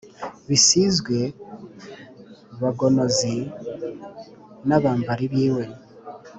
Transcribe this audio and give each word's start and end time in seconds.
Bisizwe 0.47 1.17
Bagonozi 2.61 3.35
n’abambari 4.67 5.25
biwe 5.33 5.65